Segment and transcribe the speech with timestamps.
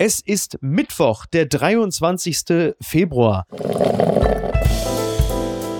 [0.00, 2.74] Es ist Mittwoch, der 23.
[2.80, 3.46] Februar.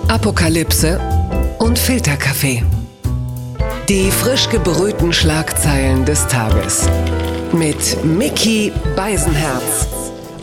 [0.09, 1.01] Apokalypse
[1.61, 2.65] und Filterkaffee.
[3.89, 6.89] Die frisch gebrühten Schlagzeilen des Tages.
[7.53, 9.87] Mit Mickey Beisenherz.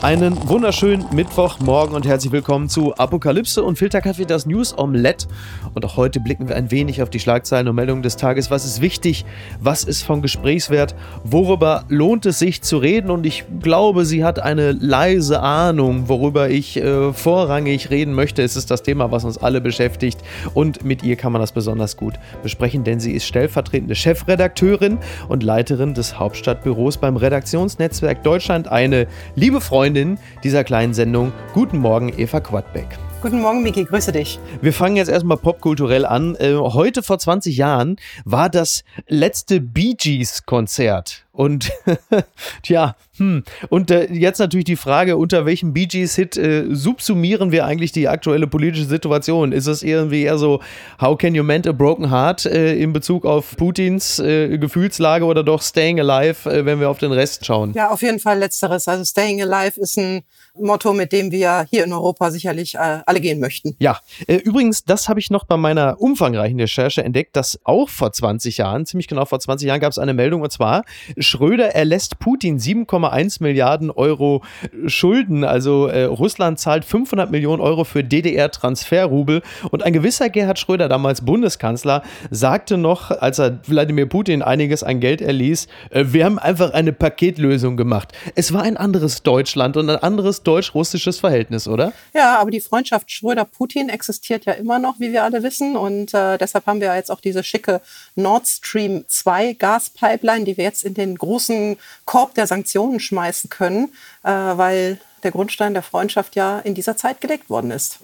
[0.02, 5.28] Einen wunderschönen Mittwochmorgen und herzlich willkommen zu Apokalypse und Filterkaffee, das News Omelette.
[5.74, 8.52] Und auch heute blicken wir ein wenig auf die Schlagzeilen und Meldungen des Tages.
[8.52, 9.26] Was ist wichtig?
[9.60, 10.94] Was ist von Gesprächswert?
[11.24, 13.10] Worüber lohnt es sich zu reden?
[13.10, 18.44] Und ich glaube, sie hat eine leise Ahnung, worüber ich äh, vorrangig reden möchte.
[18.44, 20.20] Es ist das Thema, was uns alle beschäftigt.
[20.54, 25.00] Und mit ihr kann man das besonders gut besprechen, denn sie ist stellvertretende Chefredakteurin
[25.30, 28.68] und Leiterin des Hauptstadtbüros beim Redaktionsnetzwerk Deutschland.
[28.68, 31.32] Eine liebe Freundin Freundin dieser kleinen Sendung.
[31.54, 32.88] Guten Morgen, Eva Quadbeck.
[33.22, 34.40] Guten Morgen, Miki, grüße dich.
[34.60, 36.36] Wir fangen jetzt erstmal popkulturell an.
[36.38, 41.25] Äh, heute vor 20 Jahren war das letzte Bee Gees-Konzert.
[41.36, 41.72] Und
[42.64, 43.44] tja, hm.
[43.70, 48.08] Und äh, jetzt natürlich die Frage, unter welchem Bee Gees-Hit äh, subsumieren wir eigentlich die
[48.08, 49.52] aktuelle politische Situation?
[49.52, 50.62] Ist es irgendwie eher so,
[51.00, 55.44] How can you mend a broken heart äh, in Bezug auf Putins äh, Gefühlslage oder
[55.44, 57.74] doch Staying Alive, äh, wenn wir auf den Rest schauen?
[57.74, 58.88] Ja, auf jeden Fall letzteres.
[58.88, 60.24] Also Staying Alive ist ein
[60.58, 63.76] Motto, mit dem wir hier in Europa sicherlich äh, alle gehen möchten.
[63.80, 68.58] Ja, übrigens, das habe ich noch bei meiner umfangreichen Recherche entdeckt, dass auch vor 20
[68.58, 70.84] Jahren, ziemlich genau vor 20 Jahren, gab es eine Meldung und zwar,
[71.26, 74.44] Schröder erlässt Putin 7,1 Milliarden Euro
[74.88, 75.44] Schulden.
[75.44, 79.42] Also äh, Russland zahlt 500 Millionen Euro für DDR-Transferrubel.
[79.72, 85.00] Und ein gewisser Gerhard Schröder, damals Bundeskanzler, sagte noch, als er Wladimir Putin einiges an
[85.00, 88.14] Geld erließ, äh, wir haben einfach eine Paketlösung gemacht.
[88.36, 91.94] Es war ein anderes Deutschland und ein anderes deutsch-russisches Verhältnis, oder?
[92.14, 95.76] Ja, aber die Freundschaft Schröder-Putin existiert ja immer noch, wie wir alle wissen.
[95.76, 97.82] Und äh, deshalb haben wir jetzt auch diese schicke
[98.16, 103.92] Nord Stream 2 Gaspipeline, die wir jetzt in den großen Korb der Sanktionen schmeißen können,
[104.24, 108.00] äh, weil der Grundstein der Freundschaft ja in dieser Zeit gelegt worden ist.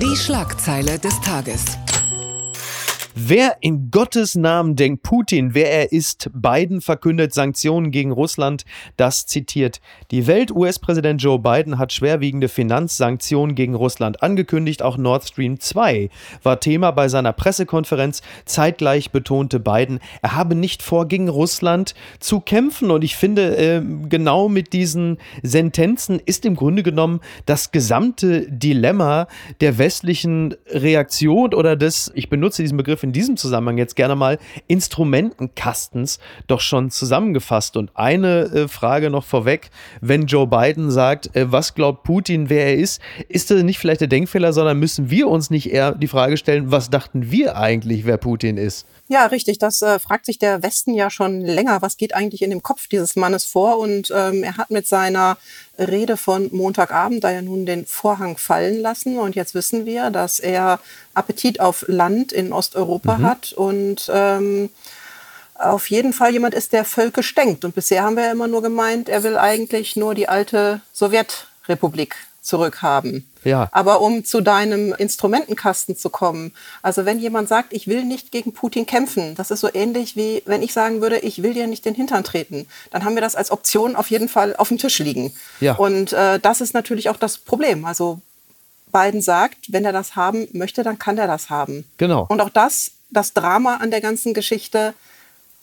[0.00, 1.64] Die Schlagzeile des Tages.
[3.14, 6.30] Wer in Gottes Namen denkt Putin, wer er ist?
[6.32, 8.64] Biden verkündet Sanktionen gegen Russland.
[8.96, 10.50] Das zitiert die Welt.
[10.50, 14.82] US-Präsident Joe Biden hat schwerwiegende Finanzsanktionen gegen Russland angekündigt.
[14.82, 16.08] Auch Nord Stream 2
[16.42, 18.22] war Thema bei seiner Pressekonferenz.
[18.46, 22.90] Zeitgleich betonte Biden, er habe nicht vor, gegen Russland zu kämpfen.
[22.90, 29.26] Und ich finde, äh, genau mit diesen Sentenzen ist im Grunde genommen das gesamte Dilemma
[29.60, 34.38] der westlichen Reaktion oder des, ich benutze diesen Begriff in diesem Zusammenhang jetzt gerne mal
[34.66, 37.76] Instrumentenkastens doch schon zusammengefasst.
[37.76, 39.70] Und eine äh, Frage noch vorweg,
[40.00, 44.00] wenn Joe Biden sagt, äh, was glaubt Putin, wer er ist, ist das nicht vielleicht
[44.00, 48.04] der Denkfehler, sondern müssen wir uns nicht eher die Frage stellen, was dachten wir eigentlich,
[48.04, 48.86] wer Putin ist?
[49.08, 49.58] Ja, richtig.
[49.58, 51.82] Das äh, fragt sich der Westen ja schon länger.
[51.82, 53.78] Was geht eigentlich in dem Kopf dieses Mannes vor?
[53.78, 55.36] Und ähm, er hat mit seiner
[55.78, 59.18] Rede von Montagabend da ja nun den Vorhang fallen lassen.
[59.18, 60.78] Und jetzt wissen wir, dass er
[61.14, 63.26] Appetit auf Land in Osteuropa mhm.
[63.26, 64.70] hat und ähm,
[65.54, 67.64] auf jeden Fall jemand ist, der Völke stenkt.
[67.64, 72.16] Und bisher haben wir ja immer nur gemeint, er will eigentlich nur die alte Sowjetrepublik
[72.42, 73.26] zurückhaben.
[73.44, 73.68] Ja.
[73.72, 78.52] Aber um zu deinem Instrumentenkasten zu kommen, also wenn jemand sagt, ich will nicht gegen
[78.52, 81.84] Putin kämpfen, das ist so ähnlich wie wenn ich sagen würde, ich will dir nicht
[81.84, 84.98] den Hintern treten, dann haben wir das als Option auf jeden Fall auf dem Tisch
[84.98, 85.32] liegen.
[85.60, 85.76] Ja.
[85.76, 87.84] Und äh, das ist natürlich auch das Problem.
[87.84, 88.20] Also
[88.92, 91.84] Biden sagt, wenn er das haben möchte, dann kann er das haben.
[91.96, 92.26] Genau.
[92.28, 94.94] Und auch das, das Drama an der ganzen Geschichte,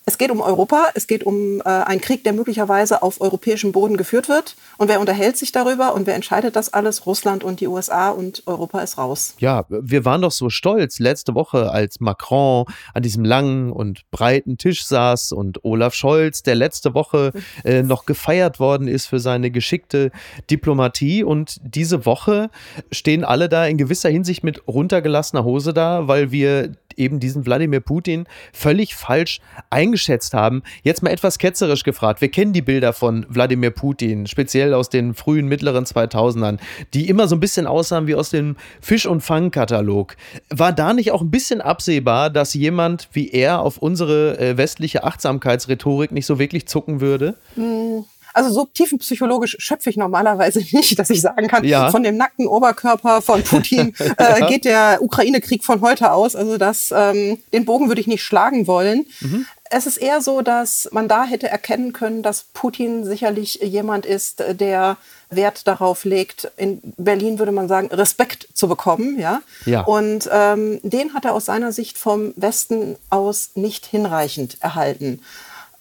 [0.09, 3.95] es geht um Europa, es geht um äh, einen Krieg, der möglicherweise auf europäischem Boden
[3.95, 4.55] geführt wird.
[4.79, 7.05] Und wer unterhält sich darüber und wer entscheidet das alles?
[7.05, 9.35] Russland und die USA und Europa ist raus.
[9.37, 12.65] Ja, wir waren doch so stolz letzte Woche, als Macron
[12.95, 17.31] an diesem langen und breiten Tisch saß und Olaf Scholz, der letzte Woche
[17.63, 20.09] äh, noch gefeiert worden ist für seine geschickte
[20.49, 21.23] Diplomatie.
[21.23, 22.49] Und diese Woche
[22.91, 27.79] stehen alle da in gewisser Hinsicht mit runtergelassener Hose da, weil wir eben diesen Wladimir
[27.79, 29.39] Putin völlig falsch
[29.69, 30.63] eingeschätzt haben.
[30.83, 32.21] Jetzt mal etwas ketzerisch gefragt.
[32.21, 36.57] Wir kennen die Bilder von Wladimir Putin, speziell aus den frühen, mittleren 2000ern,
[36.93, 40.15] die immer so ein bisschen aussahen wie aus dem Fisch- und Fang-Katalog.
[40.49, 45.03] War da nicht auch ein bisschen absehbar, dass jemand wie er auf unsere äh, westliche
[45.03, 47.35] Achtsamkeitsrhetorik nicht so wirklich zucken würde?
[47.55, 48.05] Mhm.
[48.39, 51.91] Also so tiefenpsychologisch schöpfe ich normalerweise nicht, dass ich sagen kann, ja.
[51.91, 56.35] von dem nackten Oberkörper von Putin äh, geht der Ukraine-Krieg von heute aus.
[56.35, 59.05] Also das, ähm, den Bogen würde ich nicht schlagen wollen.
[59.19, 59.45] Mhm.
[59.71, 64.43] Es ist eher so, dass man da hätte erkennen können, dass Putin sicherlich jemand ist,
[64.49, 64.97] der
[65.29, 69.19] Wert darauf legt, in Berlin würde man sagen, Respekt zu bekommen.
[69.19, 69.41] Ja?
[69.65, 69.81] ja.
[69.81, 75.21] Und ähm, den hat er aus seiner Sicht vom Westen aus nicht hinreichend erhalten.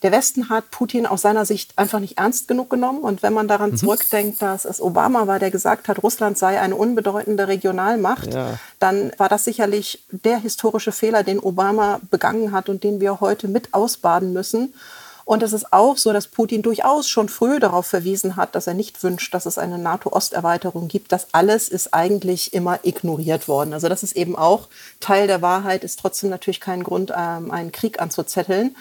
[0.02, 3.00] Der Westen hat Putin aus seiner Sicht einfach nicht ernst genug genommen.
[3.00, 3.76] Und wenn man daran mhm.
[3.76, 8.58] zurückdenkt, dass es Obama war, der gesagt hat, Russland sei eine unbedeutende Regionalmacht, ja.
[8.78, 13.48] dann war das sicherlich der historische Fehler, den Obama begangen hat und den wir heute
[13.48, 14.72] mit ausbaden müssen.
[15.28, 18.72] Und es ist auch so, dass Putin durchaus schon früh darauf verwiesen hat, dass er
[18.72, 21.12] nicht wünscht, dass es eine NATO-Osterweiterung gibt.
[21.12, 23.74] Das alles ist eigentlich immer ignoriert worden.
[23.74, 24.68] Also das ist eben auch
[25.00, 28.74] Teil der Wahrheit, ist trotzdem natürlich kein Grund, ähm, einen Krieg anzuzetteln.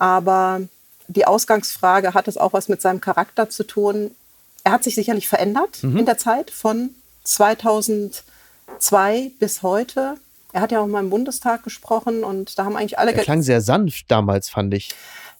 [0.00, 0.62] Aber
[1.08, 4.10] die Ausgangsfrage hat es auch was mit seinem Charakter zu tun.
[4.64, 5.98] Er hat sich sicherlich verändert mhm.
[5.98, 6.90] in der Zeit von
[7.24, 10.16] 2002 bis heute.
[10.52, 13.12] Er hat ja auch mal im Bundestag gesprochen und da haben eigentlich alle.
[13.12, 14.90] Er klang sehr sanft damals, fand ich.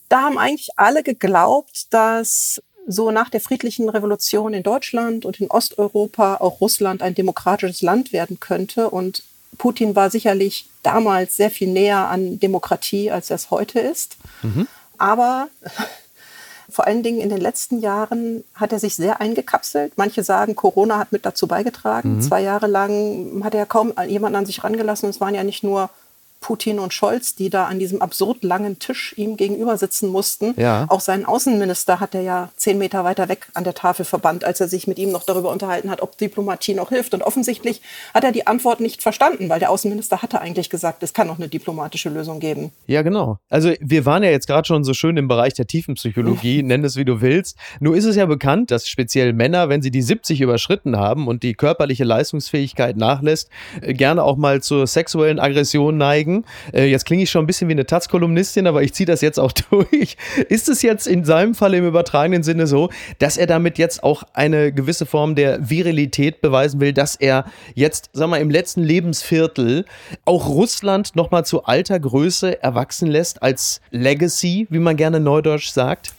[0.09, 5.51] Da haben eigentlich alle geglaubt, dass so nach der friedlichen Revolution in Deutschland und in
[5.51, 8.91] Osteuropa auch Russland ein demokratisches Land werden könnte.
[8.91, 9.23] Und
[9.59, 14.17] Putin war sicherlich damals sehr viel näher an Demokratie, als er es heute ist.
[14.43, 14.67] Mhm.
[14.99, 15.49] Aber
[16.71, 19.95] vor allen Dingen in den letzten Jahren hat er sich sehr eingekapselt.
[19.97, 22.17] Manche sagen, Corona hat mit dazu beigetragen.
[22.17, 22.23] Mhm.
[22.23, 25.09] Zwei Jahre lang hat er kaum jemanden an sich rangelassen.
[25.11, 25.91] Es waren ja nicht nur
[26.41, 30.55] Putin und Scholz, die da an diesem absurd langen Tisch ihm gegenüber sitzen mussten.
[30.57, 30.87] Ja.
[30.89, 34.61] Auch seinen Außenminister hat er ja zehn Meter weiter weg an der Tafel verbannt, als
[34.61, 37.13] er sich mit ihm noch darüber unterhalten hat, ob Diplomatie noch hilft.
[37.13, 37.83] Und offensichtlich
[38.15, 41.39] hat er die Antwort nicht verstanden, weil der Außenminister hatte eigentlich gesagt, es kann noch
[41.39, 42.73] eine diplomatische Lösung geben.
[42.87, 43.39] Ja, genau.
[43.51, 46.97] Also wir waren ja jetzt gerade schon so schön im Bereich der Tiefenpsychologie, nenn es
[46.97, 47.59] wie du willst.
[47.81, 51.43] Nur ist es ja bekannt, dass speziell Männer, wenn sie die 70 überschritten haben und
[51.43, 53.51] die körperliche Leistungsfähigkeit nachlässt,
[53.83, 57.47] äh, gerne auch mal zur sexuellen Aggression neigen sagen, äh, jetzt klinge ich schon ein
[57.47, 60.17] bisschen wie eine Taz-Kolumnistin, aber ich ziehe das jetzt auch durch.
[60.49, 64.23] Ist es jetzt in seinem Fall im übertragenen Sinne so, dass er damit jetzt auch
[64.33, 67.45] eine gewisse Form der Virilität beweisen will, dass er
[67.75, 69.85] jetzt, sag mal, im letzten Lebensviertel
[70.25, 76.13] auch Russland nochmal zu alter Größe erwachsen lässt als Legacy, wie man gerne neudeutsch sagt?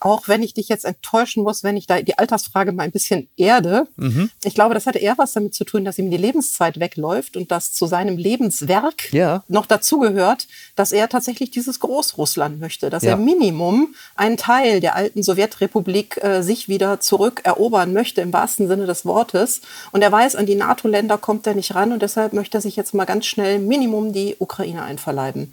[0.00, 3.28] Auch wenn ich dich jetzt enttäuschen muss, wenn ich da die Altersfrage mal ein bisschen
[3.36, 3.86] erde.
[3.96, 4.30] Mhm.
[4.44, 7.50] Ich glaube, das hatte eher was damit zu tun, dass ihm die Lebenszeit wegläuft und
[7.50, 9.42] dass zu seinem Lebenswerk ja.
[9.48, 10.46] noch dazugehört,
[10.76, 13.10] dass er tatsächlich dieses Großrussland möchte, dass ja.
[13.10, 18.86] er Minimum einen Teil der alten Sowjetrepublik äh, sich wieder zurückerobern möchte, im wahrsten Sinne
[18.86, 19.62] des Wortes.
[19.92, 22.76] Und er weiß, an die NATO-Länder kommt er nicht ran und deshalb möchte er sich
[22.76, 25.52] jetzt mal ganz schnell Minimum die Ukraine einverleiben.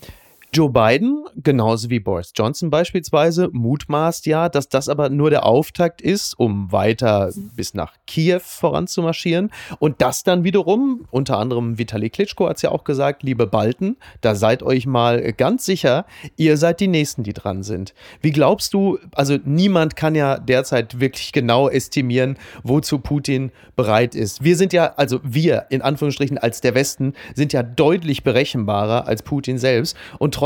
[0.55, 6.01] Joe Biden, genauso wie Boris Johnson beispielsweise, mutmaßt ja, dass das aber nur der Auftakt
[6.01, 9.51] ist, um weiter bis nach Kiew voranzumarschieren.
[9.79, 13.97] Und das dann wiederum, unter anderem Vitali Klitschko hat es ja auch gesagt, liebe Balten,
[14.21, 16.05] da seid euch mal ganz sicher,
[16.37, 17.93] ihr seid die Nächsten, die dran sind.
[18.21, 24.41] Wie glaubst du, also niemand kann ja derzeit wirklich genau estimieren, wozu Putin bereit ist.
[24.41, 29.21] Wir sind ja, also wir in Anführungsstrichen als der Westen, sind ja deutlich berechenbarer als
[29.21, 29.97] Putin selbst.
[30.17, 30.44] Und trotzdem,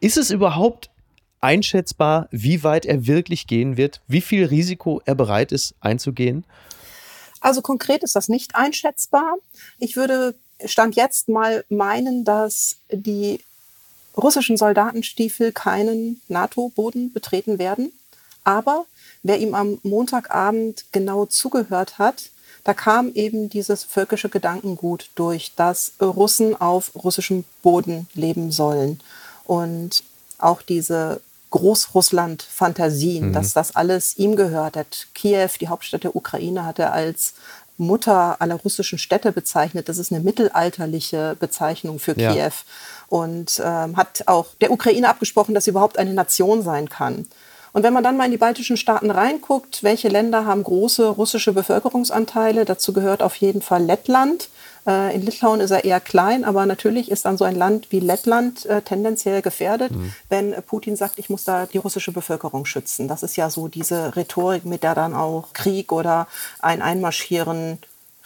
[0.00, 0.90] ist es überhaupt
[1.40, 6.44] einschätzbar, wie weit er wirklich gehen wird, wie viel Risiko er bereit ist einzugehen?
[7.40, 9.34] Also konkret ist das nicht einschätzbar.
[9.78, 10.34] Ich würde
[10.64, 13.40] Stand jetzt mal meinen, dass die
[14.16, 17.92] russischen Soldatenstiefel keinen NATO-Boden betreten werden.
[18.44, 18.86] Aber
[19.22, 22.30] wer ihm am Montagabend genau zugehört hat,
[22.64, 29.00] da kam eben dieses völkische Gedankengut durch, dass Russen auf russischem Boden leben sollen.
[29.44, 30.04] Und
[30.38, 31.20] auch diese
[31.50, 33.32] Großrussland-Fantasien, mhm.
[33.32, 35.08] dass das alles ihm gehört hat.
[35.14, 37.34] Kiew, die Hauptstadt der Ukraine, hat er als
[37.78, 39.88] Mutter aller russischen Städte bezeichnet.
[39.88, 42.32] Das ist eine mittelalterliche Bezeichnung für ja.
[42.32, 42.52] Kiew.
[43.08, 47.26] Und ähm, hat auch der Ukraine abgesprochen, dass sie überhaupt eine Nation sein kann.
[47.72, 51.52] Und wenn man dann mal in die baltischen Staaten reinguckt, welche Länder haben große russische
[51.52, 52.64] Bevölkerungsanteile?
[52.64, 54.50] Dazu gehört auf jeden Fall Lettland.
[54.86, 58.00] Äh, in Litauen ist er eher klein, aber natürlich ist dann so ein Land wie
[58.00, 60.12] Lettland äh, tendenziell gefährdet, mhm.
[60.28, 63.08] wenn Putin sagt, ich muss da die russische Bevölkerung schützen.
[63.08, 66.26] Das ist ja so diese Rhetorik, mit der dann auch Krieg oder
[66.60, 67.78] ein Einmarschieren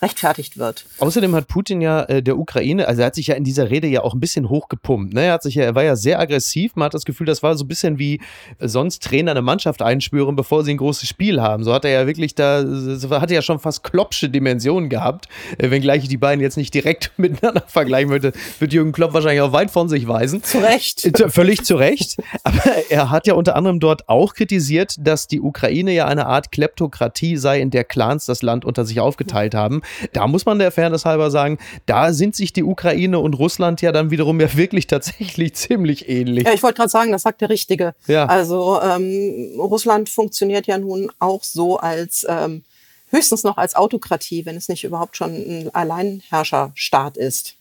[0.02, 0.84] rechtfertigt wird.
[0.98, 3.86] Außerdem hat Putin ja äh, der Ukraine, also er hat sich ja in dieser Rede
[3.86, 5.14] ja auch ein bisschen hochgepumpt.
[5.14, 5.24] Ne?
[5.24, 6.76] Er, hat sich ja, er war ja sehr aggressiv.
[6.76, 8.20] Man hat das Gefühl, das war so ein bisschen wie
[8.60, 11.64] sonst Trainer eine Mannschaft einspüren, bevor sie ein großes Spiel haben.
[11.64, 12.64] So hat er ja wirklich da,
[13.10, 15.28] hatte ja schon fast Kloppsche Dimensionen gehabt.
[15.58, 19.40] Äh, wenngleich ich die beiden jetzt nicht direkt miteinander vergleichen würde, wird Jürgen Klopp wahrscheinlich
[19.40, 20.42] auch weit von sich weisen.
[20.42, 21.04] Zu Recht.
[21.04, 22.16] Äh, völlig zu Recht.
[22.44, 26.52] Aber er hat ja unter anderem dort auch kritisiert, dass die Ukraine ja eine Art
[26.52, 29.82] Kleptokratie sei, in der Clans das Land unter sich aufgeteilt haben.
[30.12, 33.92] Da muss man der Fairness halber sagen, da sind sich die Ukraine und Russland ja
[33.92, 36.44] dann wiederum ja wirklich tatsächlich ziemlich ähnlich.
[36.44, 37.94] Ja, ich wollte gerade sagen, das sagt der Richtige.
[38.06, 38.26] Ja.
[38.26, 42.64] Also ähm, Russland funktioniert ja nun auch so als ähm,
[43.10, 47.56] höchstens noch als Autokratie, wenn es nicht überhaupt schon ein Alleinherrscherstaat ist.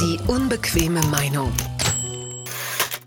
[0.00, 1.52] Die unbequeme Meinung.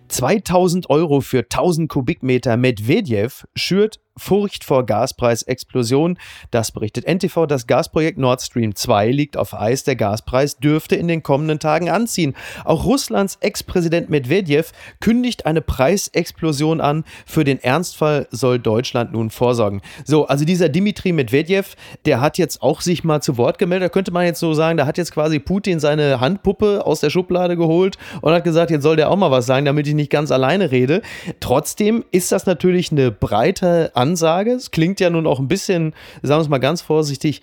[0.09, 6.17] 2000 Euro für 1000 Kubikmeter Medvedev schürt Furcht vor Gaspreisexplosion.
[6.51, 7.47] Das berichtet NTV.
[7.47, 9.83] Das Gasprojekt Nord Stream 2 liegt auf Eis.
[9.83, 12.33] Der Gaspreis dürfte in den kommenden Tagen anziehen.
[12.63, 17.03] Auch Russlands Ex-Präsident Medvedev kündigt eine Preisexplosion an.
[17.25, 19.81] Für den Ernstfall soll Deutschland nun vorsorgen.
[20.05, 23.87] So, also dieser Dimitri Medvedev, der hat jetzt auch sich mal zu Wort gemeldet.
[23.87, 27.09] Da könnte man jetzt so sagen, da hat jetzt quasi Putin seine Handpuppe aus der
[27.09, 30.09] Schublade geholt und hat gesagt, jetzt soll der auch mal was sagen, damit ich nicht
[30.09, 31.01] ganz alleine rede.
[31.39, 34.51] Trotzdem ist das natürlich eine breite Ansage.
[34.51, 37.41] Es klingt ja nun auch ein bisschen, sagen wir es mal ganz vorsichtig,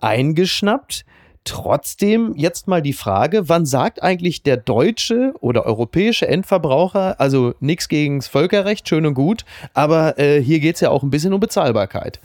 [0.00, 1.04] eingeschnappt.
[1.44, 7.88] Trotzdem jetzt mal die Frage, wann sagt eigentlich der deutsche oder europäische Endverbraucher, also nichts
[7.88, 11.32] gegen das Völkerrecht, schön und gut, aber äh, hier geht es ja auch ein bisschen
[11.32, 12.20] um Bezahlbarkeit.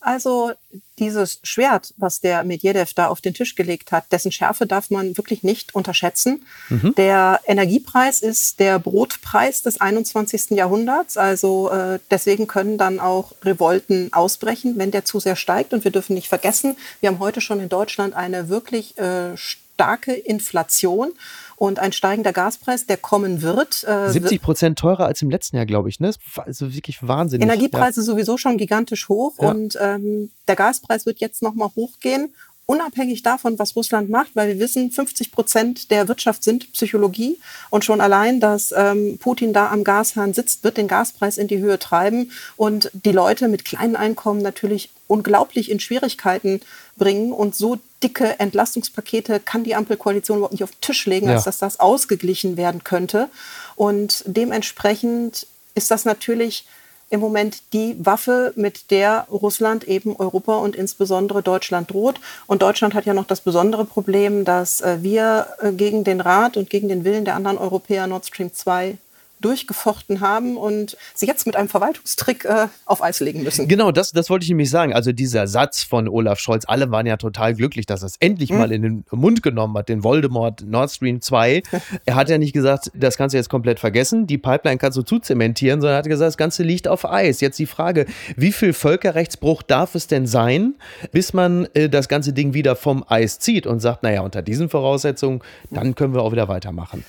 [0.00, 0.52] Also
[0.98, 5.16] dieses Schwert, was der Medvedev da auf den Tisch gelegt hat, dessen Schärfe darf man
[5.16, 6.44] wirklich nicht unterschätzen.
[6.68, 6.94] Mhm.
[6.96, 10.50] Der Energiepreis ist der Brotpreis des 21.
[10.50, 11.16] Jahrhunderts.
[11.16, 15.72] Also äh, deswegen können dann auch Revolten ausbrechen, wenn der zu sehr steigt.
[15.72, 20.12] Und wir dürfen nicht vergessen, wir haben heute schon in Deutschland eine wirklich äh, starke
[20.12, 21.12] Inflation
[21.58, 23.84] und ein steigender Gaspreis, der kommen wird.
[23.84, 25.98] Äh, 70 Prozent teurer als im letzten Jahr, glaube ich.
[25.98, 26.12] Ne?
[26.36, 27.44] Also wirklich wahnsinnig.
[27.44, 28.04] Energiepreise ja.
[28.04, 29.50] sowieso schon gigantisch hoch ja.
[29.50, 32.32] und ähm, der Gaspreis wird jetzt nochmal hochgehen
[32.68, 37.38] unabhängig davon, was Russland macht, weil wir wissen, 50 Prozent der Wirtschaft sind Psychologie.
[37.70, 41.58] Und schon allein, dass ähm, Putin da am Gashahn sitzt, wird den Gaspreis in die
[41.58, 46.60] Höhe treiben und die Leute mit kleinen Einkommen natürlich unglaublich in Schwierigkeiten
[46.98, 47.32] bringen.
[47.32, 51.36] Und so dicke Entlastungspakete kann die Ampelkoalition überhaupt nicht auf den Tisch legen, ja.
[51.36, 53.30] als dass das ausgeglichen werden könnte.
[53.76, 56.66] Und dementsprechend ist das natürlich
[57.10, 62.20] im Moment die Waffe, mit der Russland eben Europa und insbesondere Deutschland droht.
[62.46, 66.56] Und Deutschland hat ja noch das besondere Problem, dass äh, wir äh, gegen den Rat
[66.56, 68.98] und gegen den Willen der anderen Europäer Nord Stream 2
[69.40, 73.68] durchgefochten haben und sie jetzt mit einem Verwaltungstrick äh, auf Eis legen müssen.
[73.68, 74.92] Genau, das, das wollte ich nämlich sagen.
[74.92, 78.50] Also dieser Satz von Olaf Scholz, alle waren ja total glücklich, dass er es endlich
[78.50, 78.58] mhm.
[78.58, 81.62] mal in den Mund genommen hat, den Voldemort Nord Stream 2.
[82.04, 85.02] er hat ja nicht gesagt, das kannst du jetzt komplett vergessen, die Pipeline kannst du
[85.02, 87.40] zuzementieren, sondern er hat gesagt, das Ganze liegt auf Eis.
[87.40, 90.74] Jetzt die Frage, wie viel Völkerrechtsbruch darf es denn sein,
[91.12, 94.68] bis man äh, das ganze Ding wieder vom Eis zieht und sagt, naja, unter diesen
[94.68, 95.40] Voraussetzungen,
[95.70, 97.04] dann können wir auch wieder weitermachen.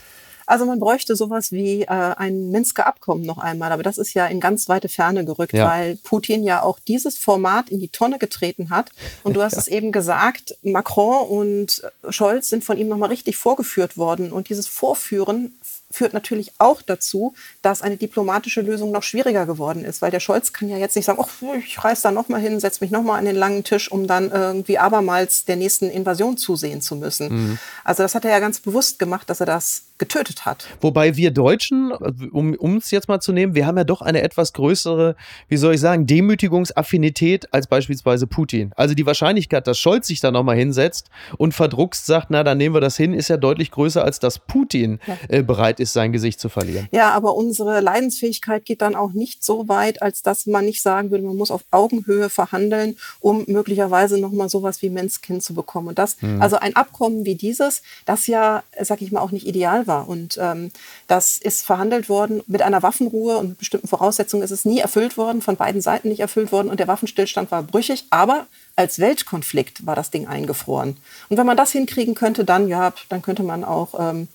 [0.50, 4.26] Also man bräuchte sowas wie äh, ein Minsker Abkommen noch einmal, aber das ist ja
[4.26, 5.68] in ganz weite Ferne gerückt, ja.
[5.70, 8.90] weil Putin ja auch dieses Format in die Tonne getreten hat.
[9.24, 9.60] Und du hast ja.
[9.60, 14.32] es eben gesagt, Macron und Scholz sind von ihm nochmal richtig vorgeführt worden.
[14.32, 15.54] Und dieses Vorführen
[15.92, 20.52] führt natürlich auch dazu, dass eine diplomatische Lösung noch schwieriger geworden ist, weil der Scholz
[20.52, 23.04] kann ja jetzt nicht sagen, oh, ich reise da noch mal hin, setze mich noch
[23.04, 27.30] mal an den langen Tisch, um dann irgendwie abermals der nächsten Invasion zusehen zu müssen.
[27.30, 27.60] Mhm.
[27.84, 30.66] Also das hat er ja ganz bewusst gemacht, dass er das getötet hat.
[30.82, 34.54] Wobei wir Deutschen, um es jetzt mal zu nehmen, wir haben ja doch eine etwas
[34.54, 35.16] größere,
[35.48, 38.72] wie soll ich sagen, Demütigungsaffinität als beispielsweise Putin.
[38.76, 42.58] Also die Wahrscheinlichkeit, dass Scholz sich da noch mal hinsetzt und verdruckst sagt, na, dann
[42.58, 45.18] nehmen wir das hin, ist ja deutlich größer, als dass Putin ja.
[45.28, 46.88] äh, bereit ist, sein Gesicht zu verlieren.
[46.92, 51.12] Ja, aber unsere Leidensfähigkeit geht dann auch nicht so weit, als dass man nicht sagen
[51.12, 55.90] würde, man muss auf Augenhöhe verhandeln, um möglicherweise nochmal sowas wie Menskin zu bekommen.
[55.90, 56.42] Und das, mhm.
[56.42, 60.08] also ein Abkommen wie dieses, das ja, sag ich mal, auch nicht ideal war.
[60.08, 60.72] Und ähm,
[61.08, 65.18] das ist verhandelt worden mit einer Waffenruhe und mit bestimmten Voraussetzungen ist es nie erfüllt
[65.18, 69.86] worden, von beiden Seiten nicht erfüllt worden und der Waffenstillstand war brüchig, aber als Weltkonflikt
[69.86, 70.96] war das Ding eingefroren.
[71.28, 74.30] Und wenn man das hinkriegen könnte, dann ja, dann könnte man auch ähm,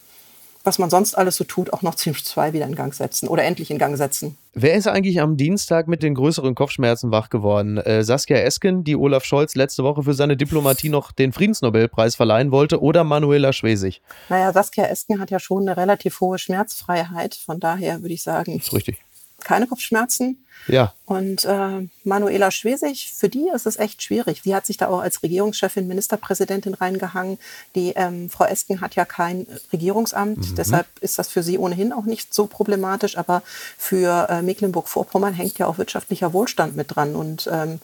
[0.64, 3.44] was man sonst alles so tut, auch noch ziemlich 2 wieder in Gang setzen oder
[3.44, 4.36] endlich in Gang setzen.
[4.54, 7.76] Wer ist eigentlich am Dienstag mit den größeren Kopfschmerzen wach geworden?
[7.76, 12.50] Äh, Saskia Esken, die Olaf Scholz letzte Woche für seine Diplomatie noch den Friedensnobelpreis verleihen
[12.50, 14.00] wollte, oder Manuela Schwesig?
[14.28, 17.34] Naja, Saskia Esken hat ja schon eine relativ hohe Schmerzfreiheit.
[17.34, 18.56] Von daher würde ich sagen.
[18.56, 18.98] Das ist richtig
[19.44, 20.44] keine Kopfschmerzen.
[20.66, 20.94] Ja.
[21.04, 24.42] Und äh, Manuela Schwesig, für die ist es echt schwierig.
[24.42, 27.38] Die hat sich da auch als Regierungschefin, Ministerpräsidentin reingehangen.
[27.74, 30.54] Die ähm, Frau Esken hat ja kein Regierungsamt, mhm.
[30.56, 33.18] deshalb ist das für sie ohnehin auch nicht so problematisch.
[33.18, 33.42] Aber
[33.76, 37.14] für äh, Mecklenburg-Vorpommern hängt ja auch wirtschaftlicher Wohlstand mit dran.
[37.14, 37.80] Und ähm,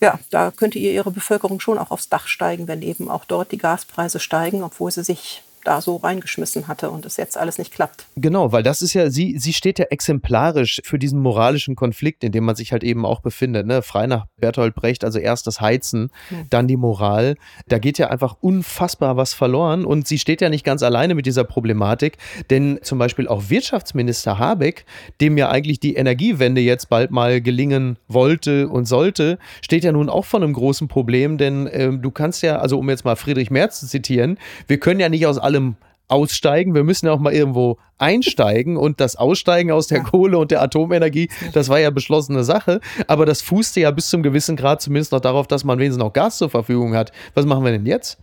[0.00, 3.52] ja, da könnte ihr ihre Bevölkerung schon auch aufs Dach steigen, wenn eben auch dort
[3.52, 7.72] die Gaspreise steigen, obwohl sie sich da so reingeschmissen hatte und es jetzt alles nicht
[7.72, 8.06] klappt.
[8.16, 12.32] Genau, weil das ist ja, sie, sie steht ja exemplarisch für diesen moralischen Konflikt, in
[12.32, 13.66] dem man sich halt eben auch befindet.
[13.66, 13.82] Ne?
[13.82, 16.46] Frei nach Bertolt Brecht, also erst das Heizen, hm.
[16.50, 17.36] dann die Moral.
[17.68, 21.26] Da geht ja einfach unfassbar was verloren und sie steht ja nicht ganz alleine mit
[21.26, 22.16] dieser Problematik,
[22.48, 24.84] denn zum Beispiel auch Wirtschaftsminister Habeck,
[25.20, 30.08] dem ja eigentlich die Energiewende jetzt bald mal gelingen wollte und sollte, steht ja nun
[30.08, 33.50] auch vor einem großen Problem, denn äh, du kannst ja, also um jetzt mal Friedrich
[33.50, 35.49] Merz zu zitieren, wir können ja nicht aus allem
[36.08, 40.04] aussteigen, wir müssen ja auch mal irgendwo einsteigen und das Aussteigen aus der ja.
[40.04, 44.22] Kohle und der Atomenergie, das war ja beschlossene Sache, aber das fußte ja bis zum
[44.22, 47.12] gewissen Grad zumindest noch darauf, dass man wenigstens noch Gas zur Verfügung hat.
[47.34, 48.18] Was machen wir denn jetzt?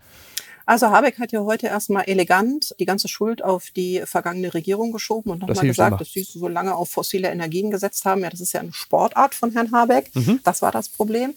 [0.68, 5.32] Also Habeck hat ja heute erstmal elegant die ganze Schuld auf die vergangene Regierung geschoben
[5.32, 5.98] und nochmal gesagt, immer.
[5.98, 8.22] dass sie so lange auf fossile Energien gesetzt haben.
[8.22, 10.14] Ja, das ist ja eine Sportart von Herrn Habeck.
[10.14, 10.42] Mhm.
[10.44, 11.36] Das war das Problem.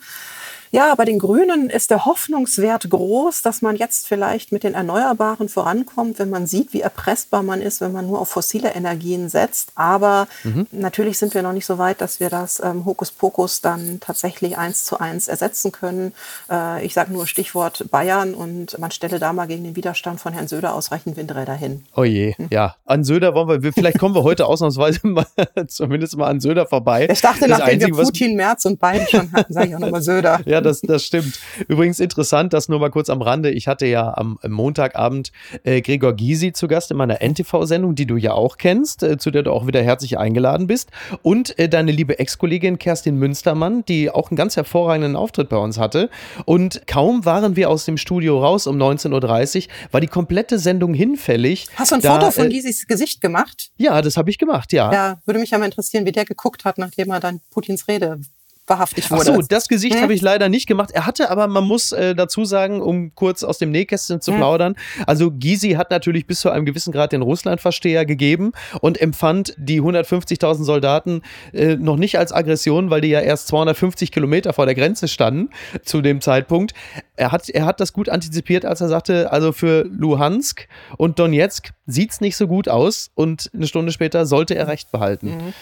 [0.72, 5.48] Ja, bei den Grünen ist der Hoffnungswert groß, dass man jetzt vielleicht mit den Erneuerbaren
[5.48, 9.72] vorankommt, wenn man sieht, wie erpressbar man ist, wenn man nur auf fossile Energien setzt.
[9.74, 10.68] Aber mhm.
[10.70, 14.84] natürlich sind wir noch nicht so weit, dass wir das ähm, Hokuspokus dann tatsächlich eins
[14.84, 16.12] zu eins ersetzen können.
[16.48, 20.32] Äh, ich sage nur Stichwort Bayern und man stelle da mal gegen den Widerstand von
[20.32, 21.84] Herrn Söder ausreichend Windräder hin.
[21.96, 22.46] Oh je, hm.
[22.50, 22.76] ja.
[22.84, 25.26] An Söder wollen wir, vielleicht kommen wir heute ausnahmsweise mal,
[25.66, 27.08] zumindest mal an Söder vorbei.
[27.10, 29.80] Ich dachte, das nachdem Einzige, wir Putin, Merz und Biden schon hatten, sage ich auch
[29.80, 30.38] nochmal Söder.
[30.50, 31.38] Ja, das, das stimmt.
[31.68, 33.50] Übrigens interessant, das nur mal kurz am Rande.
[33.50, 35.32] Ich hatte ja am Montagabend
[35.64, 39.30] äh, Gregor Gysi zu Gast in meiner NTV-Sendung, die du ja auch kennst, äh, zu
[39.30, 40.90] der du auch wieder herzlich eingeladen bist.
[41.22, 45.78] Und äh, deine liebe Ex-Kollegin Kerstin Münstermann, die auch einen ganz hervorragenden Auftritt bei uns
[45.78, 46.10] hatte.
[46.44, 50.94] Und kaum waren wir aus dem Studio raus um 19.30 Uhr, war die komplette Sendung
[50.94, 51.66] hinfällig.
[51.76, 53.70] Hast du ein da, Foto von äh, Gysis Gesicht gemacht?
[53.76, 54.92] Ja, das habe ich gemacht, ja.
[54.92, 58.20] Ja, würde mich ja mal interessieren, wie der geguckt hat, nachdem er dann Putins Rede
[58.70, 59.32] wahrhaftig wurde.
[59.32, 60.02] Ach so, das Gesicht hm?
[60.02, 60.90] habe ich leider nicht gemacht.
[60.92, 64.38] Er hatte aber, man muss äh, dazu sagen, um kurz aus dem Nähkästchen zu hm.
[64.38, 69.54] plaudern, also Gysi hat natürlich bis zu einem gewissen Grad den Russlandversteher gegeben und empfand
[69.58, 71.22] die 150.000 Soldaten
[71.52, 75.50] äh, noch nicht als Aggression, weil die ja erst 250 Kilometer vor der Grenze standen
[75.82, 76.72] zu dem Zeitpunkt.
[77.16, 81.72] Er hat, er hat das gut antizipiert, als er sagte, also für Luhansk und Donetsk
[81.86, 85.26] sieht es nicht so gut aus und eine Stunde später sollte er Recht behalten.
[85.26, 85.52] Mhm.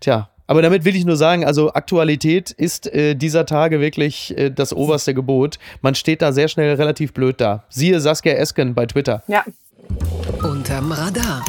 [0.00, 4.50] Tja, aber damit will ich nur sagen, also Aktualität ist äh, dieser Tage wirklich äh,
[4.50, 5.58] das oberste Gebot.
[5.82, 7.64] Man steht da sehr schnell relativ blöd da.
[7.68, 9.22] Siehe Saskia Esken bei Twitter.
[9.28, 9.44] Ja.
[10.42, 11.44] Unterm Radar.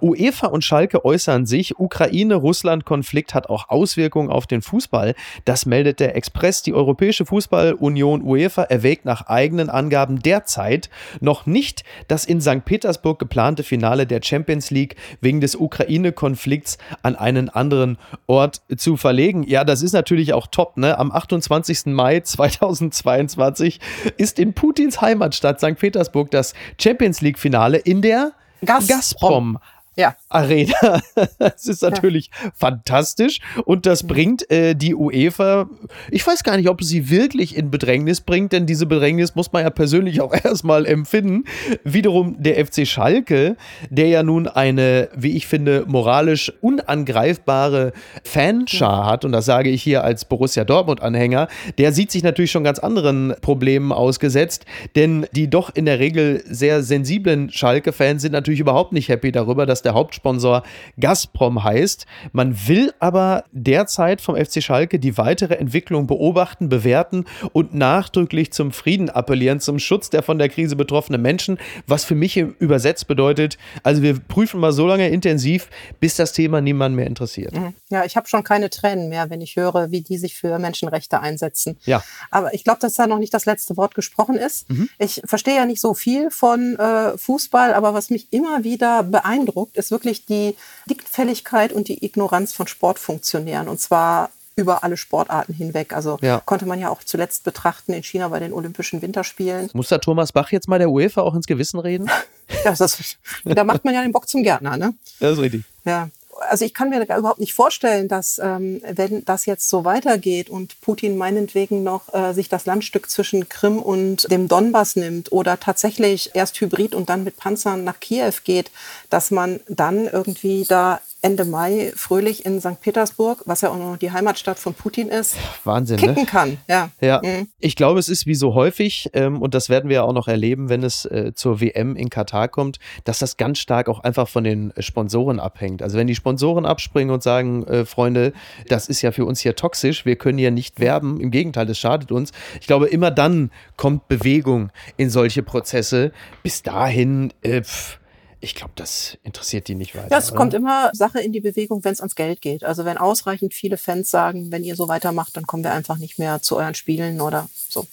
[0.00, 1.78] UEFA und Schalke äußern sich.
[1.78, 5.14] Ukraine-Russland-Konflikt hat auch Auswirkungen auf den Fußball.
[5.44, 6.62] Das meldet der Express.
[6.62, 12.64] Die Europäische Fußballunion UEFA erwägt nach eigenen Angaben derzeit noch nicht das in St.
[12.64, 19.42] Petersburg geplante Finale der Champions League wegen des Ukraine-Konflikts an einen anderen Ort zu verlegen.
[19.44, 20.76] Ja, das ist natürlich auch top.
[20.76, 20.98] Ne?
[20.98, 21.86] Am 28.
[21.86, 23.80] Mai 2022
[24.16, 25.76] ist in Putins Heimatstadt St.
[25.76, 28.32] Petersburg das Champions League-Finale in der
[28.64, 28.88] Gazprom.
[28.88, 29.58] Gazprom
[29.96, 30.14] ja.
[30.28, 31.00] Arena.
[31.38, 32.50] das ist natürlich ja.
[32.54, 35.68] fantastisch und das bringt äh, die UEFA,
[36.10, 39.62] ich weiß gar nicht, ob sie wirklich in Bedrängnis bringt, denn diese Bedrängnis muss man
[39.62, 41.44] ja persönlich auch erstmal empfinden.
[41.82, 43.56] Wiederum der FC Schalke,
[43.88, 49.82] der ja nun eine, wie ich finde, moralisch unangreifbare Fanschar hat und das sage ich
[49.82, 55.48] hier als Borussia Dortmund-Anhänger, der sieht sich natürlich schon ganz anderen Problemen ausgesetzt, denn die
[55.48, 59.94] doch in der Regel sehr sensiblen Schalke-Fans sind natürlich überhaupt nicht happy darüber, dass der
[59.94, 60.62] Hauptsponsor
[61.00, 62.06] Gazprom heißt.
[62.32, 68.72] Man will aber derzeit vom FC Schalke die weitere Entwicklung beobachten, bewerten und nachdrücklich zum
[68.72, 73.56] Frieden appellieren, zum Schutz der von der Krise betroffenen Menschen, was für mich übersetzt bedeutet,
[73.82, 75.68] also wir prüfen mal so lange intensiv,
[76.00, 77.54] bis das Thema niemand mehr interessiert.
[77.54, 77.74] Mhm.
[77.88, 81.20] Ja, ich habe schon keine Tränen mehr, wenn ich höre, wie die sich für Menschenrechte
[81.20, 81.78] einsetzen.
[81.84, 82.02] Ja.
[82.30, 84.68] Aber ich glaube, dass da noch nicht das letzte Wort gesprochen ist.
[84.68, 84.88] Mhm.
[84.98, 89.75] Ich verstehe ja nicht so viel von äh, Fußball, aber was mich immer wieder beeindruckt,
[89.76, 90.56] ist wirklich die
[90.88, 93.68] Dickfälligkeit und die Ignoranz von Sportfunktionären.
[93.68, 95.92] Und zwar über alle Sportarten hinweg.
[95.92, 96.40] Also ja.
[96.44, 99.68] konnte man ja auch zuletzt betrachten in China bei den Olympischen Winterspielen.
[99.74, 102.10] Muss da Thomas Bach jetzt mal der UEFA auch ins Gewissen reden?
[102.64, 104.94] ja, das, da macht man ja den Bock zum Gärtner, ne?
[105.20, 105.64] Das ist richtig.
[105.84, 106.08] Ja
[106.48, 110.80] also ich kann mir überhaupt nicht vorstellen, dass ähm, wenn das jetzt so weitergeht und
[110.80, 116.30] Putin meinetwegen noch äh, sich das Landstück zwischen Krim und dem Donbass nimmt oder tatsächlich
[116.34, 118.70] erst Hybrid und dann mit Panzern nach Kiew geht,
[119.10, 122.80] dass man dann irgendwie da Ende Mai fröhlich in St.
[122.80, 126.24] Petersburg, was ja auch noch die Heimatstadt von Putin ist, Wahnsinn, kicken ne?
[126.24, 126.58] kann.
[126.68, 126.90] Ja.
[127.00, 127.20] ja.
[127.20, 127.48] Mhm.
[127.58, 130.28] Ich glaube, es ist wie so häufig, ähm, und das werden wir ja auch noch
[130.28, 134.28] erleben, wenn es äh, zur WM in Katar kommt, dass das ganz stark auch einfach
[134.28, 135.82] von den Sponsoren abhängt.
[135.82, 138.32] Also wenn die Sponsoren abspringen und sagen, äh, Freunde,
[138.68, 141.76] das ist ja für uns hier toxisch, wir können hier nicht werben, im Gegenteil, das
[141.76, 142.30] schadet uns.
[142.60, 146.12] Ich glaube, immer dann kommt Bewegung in solche Prozesse.
[146.44, 147.98] Bis dahin, äh, pff,
[148.46, 150.08] ich glaube, das interessiert die nicht weiter.
[150.08, 152.62] Ja, es kommt immer Sache in die Bewegung, wenn es ans Geld geht.
[152.62, 156.20] Also wenn ausreichend viele Fans sagen, wenn ihr so weitermacht, dann kommen wir einfach nicht
[156.20, 157.88] mehr zu euren Spielen oder so.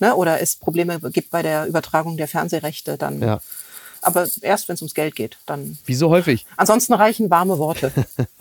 [0.00, 0.16] Ne?
[0.16, 3.22] Oder es Probleme gibt bei der Übertragung der Fernsehrechte, dann.
[3.22, 3.40] Ja.
[4.00, 5.78] Aber erst, wenn es ums Geld geht, dann.
[5.84, 6.44] Wie so häufig.
[6.56, 7.92] Ansonsten reichen warme Worte.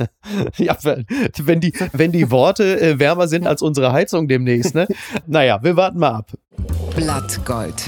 [0.57, 4.87] ja, wenn die, wenn die Worte äh, wärmer sind als unsere Heizung demnächst, ne?
[5.27, 6.31] naja, wir warten mal ab.
[6.95, 7.83] Blattgold.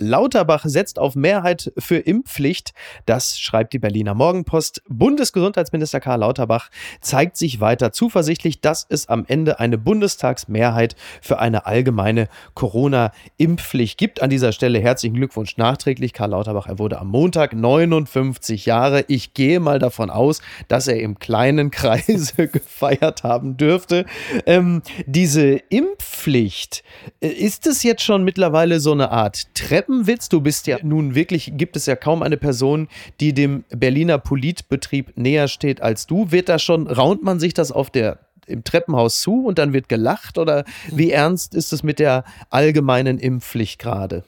[0.00, 2.72] Lauterbach setzt auf Mehrheit für Impfpflicht.
[3.06, 4.82] Das schreibt die Berliner Morgenpost.
[4.88, 11.66] Bundesgesundheitsminister Karl Lauterbach zeigt sich weiter zuversichtlich, dass es am Ende eine Bundestagsmehrheit für eine
[11.66, 14.22] allgemeine Corona-Impfpflicht gibt.
[14.22, 16.12] An dieser Stelle herzlichen Glückwunsch nachträglich.
[16.12, 19.04] Karl Lauterbach, er wurde am Montag 59 Jahre.
[19.08, 24.06] Ich gehe mal davon aus, dass er im kleinen Kreise gefeiert haben dürfte.
[24.46, 26.82] Ähm, diese Impfpflicht,
[27.20, 29.54] äh, ist es jetzt schon mittlerweile so eine Art
[29.90, 30.28] Treppenwitz?
[30.28, 32.88] Du bist ja nun wirklich, gibt es ja kaum eine Person,
[33.20, 36.30] die dem Berliner Politbetrieb näher steht als du.
[36.30, 39.88] Wird da schon, raunt man sich das auf der im Treppenhaus zu und dann wird
[39.88, 44.24] gelacht oder wie ernst ist es mit der allgemeinen Impfpflicht gerade?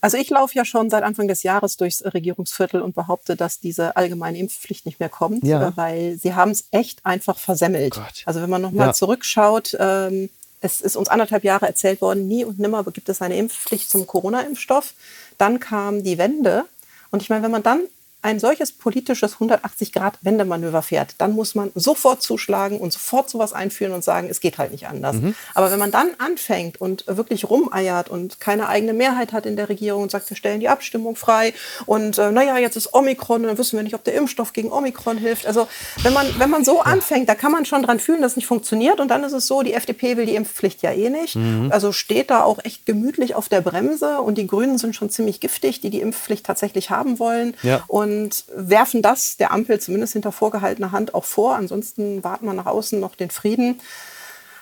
[0.00, 3.96] Also ich laufe ja schon seit Anfang des Jahres durchs Regierungsviertel und behaupte, dass diese
[3.96, 5.72] allgemeine Impfpflicht nicht mehr kommt, Ja.
[5.76, 7.94] weil sie haben es echt einfach versemmelt.
[7.94, 8.22] Gott.
[8.24, 8.92] Also wenn man nochmal Ja.
[8.94, 13.36] zurückschaut, ähm, es ist uns anderthalb Jahre erzählt worden, nie und nimmer gibt es eine
[13.36, 14.94] Impfpflicht zum Corona-Impfstoff.
[15.38, 16.64] Dann kam die Wende.
[17.10, 17.80] Und ich meine, wenn man dann
[18.26, 24.02] ein solches politisches 180-Grad-Wendemanöver fährt, dann muss man sofort zuschlagen und sofort sowas einführen und
[24.04, 25.16] sagen, es geht halt nicht anders.
[25.54, 29.68] Aber wenn man dann anfängt und wirklich rumeiert und keine eigene Mehrheit hat in der
[29.68, 31.54] Regierung und sagt, wir stellen die Abstimmung frei
[31.86, 34.72] und äh, naja, jetzt ist Omikron und dann wissen wir nicht, ob der Impfstoff gegen
[34.72, 35.46] Omikron hilft.
[35.46, 35.68] Also
[36.02, 38.46] wenn man, wenn man so anfängt, da kann man schon dran fühlen, dass es nicht
[38.46, 41.36] funktioniert und dann ist es so, die FDP will die Impfpflicht ja eh nicht.
[41.70, 45.40] Also steht da auch echt gemütlich auf der Bremse und die Grünen sind schon ziemlich
[45.40, 47.84] giftig, die die Impfpflicht tatsächlich haben wollen Ja.
[47.88, 48.15] und
[48.54, 51.56] werfen das der Ampel zumindest hinter vorgehaltener Hand auch vor.
[51.56, 53.80] Ansonsten warten wir nach außen noch den Frieden.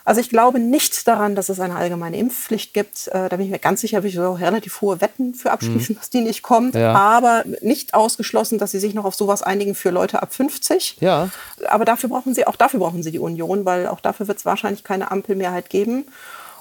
[0.06, 3.08] Also ich glaube nicht daran, dass es eine allgemeine Impfpflicht gibt.
[3.08, 5.96] Äh, da bin ich mir ganz sicher, will ich so relativ hohe Wetten für abschließen,
[5.96, 6.74] dass die nicht kommt.
[6.74, 6.80] Mhm.
[6.80, 6.92] Ja.
[6.92, 10.98] Aber nicht ausgeschlossen, dass sie sich noch auf sowas einigen für Leute ab 50.
[11.00, 11.30] Ja.
[11.68, 14.44] Aber dafür brauchen sie, auch dafür brauchen sie die Union, weil auch dafür wird es
[14.44, 16.04] wahrscheinlich keine Ampelmehrheit geben.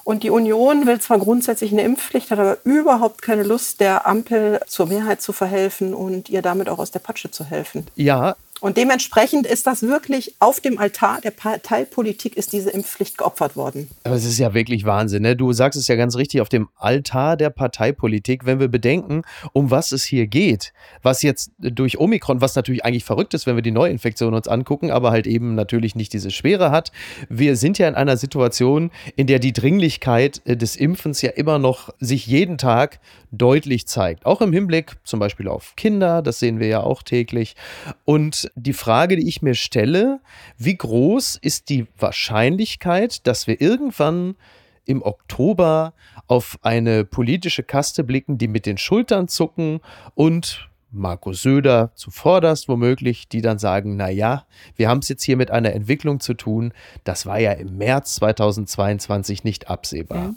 [0.04, 4.60] Und die Union will zwar grundsätzlich eine Impfpflicht, hat aber überhaupt keine Lust, der Ampel
[4.66, 7.86] zur Mehrheit zu verhelfen und ihr damit auch aus der Patsche zu helfen.
[7.96, 13.56] Ja, Und dementsprechend ist das wirklich auf dem Altar der Parteipolitik ist diese Impfpflicht geopfert
[13.56, 13.90] worden.
[14.04, 15.22] Aber es ist ja wirklich Wahnsinn.
[15.22, 15.36] Ne?
[15.36, 19.70] Du sagst es ja ganz richtig auf dem Altar der Parteipolitik, wenn wir bedenken, um
[19.70, 20.72] was es hier geht.
[21.02, 24.90] Was jetzt durch Omikron, was natürlich eigentlich verrückt ist, wenn wir die Neuinfektion uns angucken,
[24.90, 26.92] aber halt eben natürlich nicht diese Schwere hat.
[27.28, 31.58] Wir sind ja in einer Situation, in der die Dringlichkeit äh, des Impfens ja immer
[31.58, 34.26] noch sich jeden Tag deutlich zeigt.
[34.26, 37.56] Auch im Hinblick zum Beispiel auf Kinder, das sehen wir ja auch täglich.
[38.04, 40.20] Und die Frage, die ich mir stelle,
[40.58, 44.36] wie groß ist die Wahrscheinlichkeit, dass wir irgendwann
[44.84, 45.94] im Oktober
[46.26, 49.80] auf eine politische Kaste blicken, die mit den Schultern zucken
[50.14, 55.36] und Markus Söder zuvorderst womöglich, die dann sagen, na ja, wir haben es jetzt hier
[55.36, 60.34] mit einer Entwicklung zu tun, das war ja im März 2022 nicht absehbar.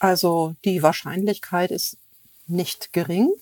[0.00, 1.98] Also die Wahrscheinlichkeit ist
[2.50, 3.30] nicht gering.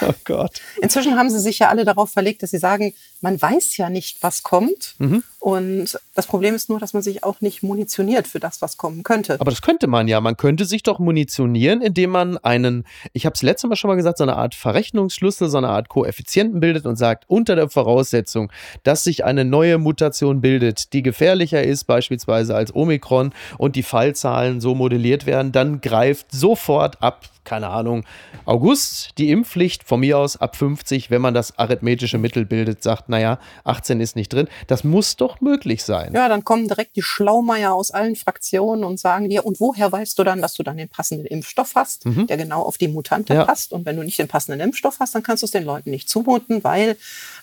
[0.00, 0.60] Oh Gott.
[0.80, 4.22] Inzwischen haben sie sich ja alle darauf verlegt, dass sie sagen, man weiß ja nicht,
[4.22, 4.96] was kommt.
[5.44, 9.02] Und das Problem ist nur, dass man sich auch nicht munitioniert für das, was kommen
[9.02, 9.38] könnte.
[9.40, 10.20] Aber das könnte man ja.
[10.22, 13.96] Man könnte sich doch munitionieren, indem man einen, ich habe es letztes Mal schon mal
[13.96, 18.50] gesagt, so eine Art Verrechnungsschlüssel, so eine Art Koeffizienten bildet und sagt, unter der Voraussetzung,
[18.84, 24.62] dass sich eine neue Mutation bildet, die gefährlicher ist, beispielsweise als Omikron, und die Fallzahlen
[24.62, 28.04] so modelliert werden, dann greift sofort ab, keine Ahnung,
[28.44, 33.08] August die Impfpflicht von mir aus ab 50, wenn man das arithmetische Mittel bildet, sagt,
[33.08, 34.48] naja, 18 ist nicht drin.
[34.66, 36.12] Das muss doch möglich sein.
[36.14, 40.18] Ja, dann kommen direkt die Schlaumeier aus allen Fraktionen und sagen dir, und woher weißt
[40.18, 43.44] du dann, dass du dann den passenden Impfstoff hast, der genau auf die Mutante Ja.
[43.44, 43.72] passt?
[43.72, 46.08] Und wenn du nicht den passenden Impfstoff hast, dann kannst du es den Leuten nicht
[46.08, 46.96] zumuten, weil,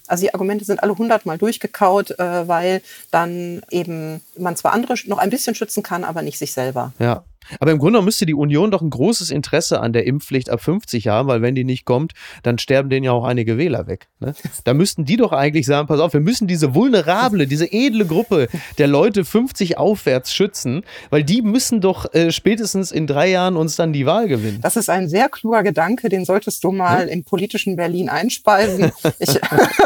[0.07, 5.17] also die Argumente sind alle hundertmal durchgekaut, äh, weil dann eben man zwar andere noch
[5.17, 6.93] ein bisschen schützen kann, aber nicht sich selber.
[6.99, 7.23] Ja.
[7.59, 11.07] Aber im Grunde müsste die Union doch ein großes Interesse an der Impfpflicht ab 50
[11.07, 14.07] haben, weil wenn die nicht kommt, dann sterben denen ja auch einige Wähler weg.
[14.19, 14.33] Ne?
[14.63, 18.47] Da müssten die doch eigentlich sagen, pass auf, wir müssen diese vulnerable, diese edle Gruppe
[18.77, 23.75] der Leute 50 aufwärts schützen, weil die müssen doch äh, spätestens in drei Jahren uns
[23.75, 24.59] dann die Wahl gewinnen.
[24.61, 28.91] Das ist ein sehr kluger Gedanke, den solltest du mal im politischen Berlin einspeisen.
[29.19, 29.39] Ich,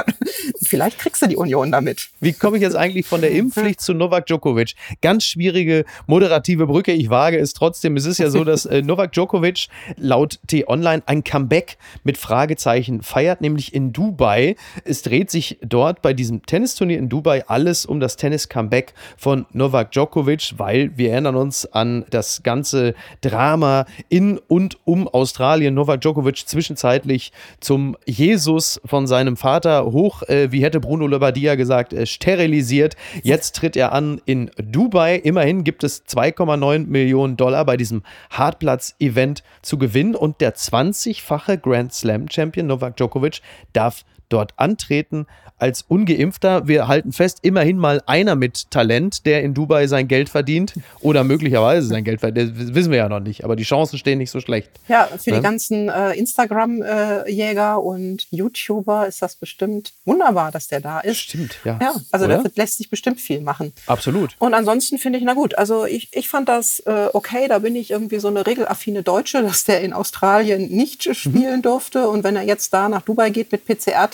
[0.68, 2.10] vielleicht kriegst du die Union damit.
[2.20, 4.76] Wie komme ich jetzt eigentlich von der Impfpflicht zu Novak Djokovic?
[5.02, 6.92] Ganz schwierige moderative Brücke.
[6.92, 7.96] Ich wage es trotzdem.
[7.98, 13.42] Es ist ja so, dass äh, Novak Djokovic laut T-Online ein Comeback mit Fragezeichen feiert,
[13.42, 14.56] nämlich in Dubai.
[14.84, 19.92] Es dreht sich dort bei diesem Tennisturnier in Dubai alles um das Tennis-Comeback von Novak
[19.92, 25.74] Djokovic, weil wir erinnern uns an das ganze Drama in und um Australien.
[25.74, 31.92] Novak Djokovic zwischenzeitlich zum Jesus von seinem Vater hoch äh, wie hätte Bruno Labbadia gesagt,
[31.92, 32.96] äh, sterilisiert.
[33.24, 35.18] Jetzt tritt er an in Dubai.
[35.18, 41.94] Immerhin gibt es 2,9 Millionen Dollar bei diesem Hartplatz-Event zu gewinnen und der 20-fache Grand
[41.94, 43.42] Slam-Champion Novak Djokovic
[43.74, 45.26] darf dort antreten
[45.58, 46.68] als Ungeimpfter.
[46.68, 51.24] Wir halten fest, immerhin mal einer mit Talent, der in Dubai sein Geld verdient oder
[51.24, 52.54] möglicherweise sein Geld verdient.
[52.60, 54.70] Das wissen wir ja noch nicht, aber die Chancen stehen nicht so schlecht.
[54.88, 55.38] Ja, für ja?
[55.38, 61.18] die ganzen äh, Instagram-Jäger äh, und YouTuber ist das bestimmt wunderbar, dass der da ist.
[61.18, 61.80] Stimmt, ja.
[61.82, 63.72] Ja, also da lässt sich bestimmt viel machen.
[63.88, 64.36] Absolut.
[64.40, 67.76] Und ansonsten finde ich, na gut, also ich, ich fand das äh, okay, da bin
[67.76, 71.62] ich irgendwie so eine regelaffine Deutsche, dass der in Australien nicht spielen mhm.
[71.62, 73.66] durfte und wenn er jetzt da nach Dubai geht mit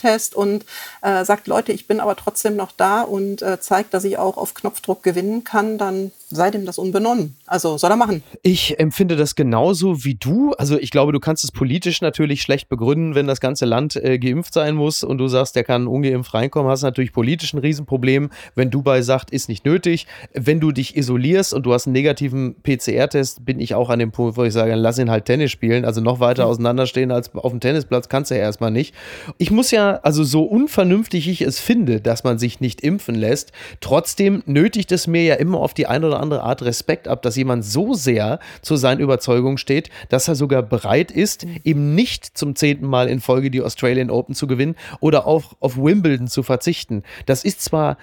[0.02, 0.66] PCR-Test und
[1.02, 4.38] äh, sagt, Leute, ich bin aber trotzdem noch da und äh, zeigt, dass ich auch
[4.38, 7.36] auf Knopfdruck gewinnen kann, dann sei dem das unbenommen.
[7.46, 8.24] Also soll er machen.
[8.42, 10.54] Ich empfinde das genauso wie du.
[10.54, 14.18] Also ich glaube, du kannst es politisch natürlich schlecht begründen, wenn das ganze Land äh,
[14.18, 18.30] geimpft sein muss und du sagst, der kann ungeimpft reinkommen, hast natürlich politisch ein Riesenproblem,
[18.56, 20.08] wenn Dubai sagt, ist nicht nötig.
[20.34, 24.12] Wenn du dich isolierst und du hast einen negativen PCR-Test, bin ich auch an dem
[24.12, 25.86] Punkt, wo ich sage, lass ihn halt Tennis spielen.
[25.86, 28.96] Also noch weiter auseinanderstehen als auf dem Tennisplatz kannst du ja erstmal nicht.
[29.38, 33.52] Ich muss ja, also so unvernünftig ich es finde, dass man sich nicht impfen lässt,
[33.80, 37.36] trotzdem nötigt es mir ja immer auf die eine oder andere Art Respekt ab, dass
[37.36, 42.56] jemand so sehr zu seinen Überzeugungen steht, dass er sogar bereit ist, eben nicht zum
[42.56, 47.04] zehnten Mal in Folge die Australian Open zu gewinnen oder auch auf Wimbledon zu verzichten.
[47.26, 47.98] Das ist zwar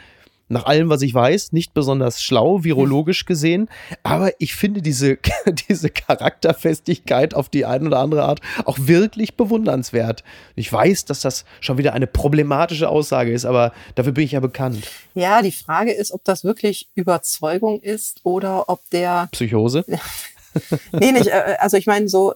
[0.49, 3.69] nach allem, was ich weiß, nicht besonders schlau, virologisch gesehen.
[4.03, 5.19] Aber ich finde diese,
[5.69, 10.25] diese Charakterfestigkeit auf die eine oder andere Art auch wirklich bewundernswert.
[10.57, 14.41] Ich weiß, dass das schon wieder eine problematische Aussage ist, aber dafür bin ich ja
[14.41, 14.89] bekannt.
[15.15, 19.29] Ja, die Frage ist, ob das wirklich Überzeugung ist oder ob der.
[19.33, 19.85] Psychose?
[20.93, 21.29] nee, nicht.
[21.29, 22.35] Äh, also ich meine, so